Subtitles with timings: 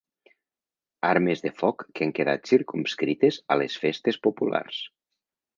[1.09, 4.83] Armes de foc que han quedat circumscrites a les festes populars.